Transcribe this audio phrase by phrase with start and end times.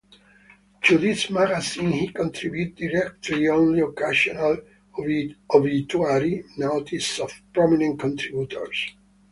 [0.85, 4.57] To his magazine he contributed directly only occasional
[5.53, 8.95] obituary notices of prominent contributors.